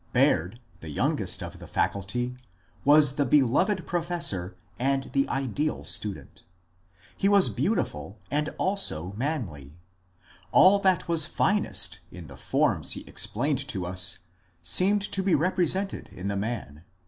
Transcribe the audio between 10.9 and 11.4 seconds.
was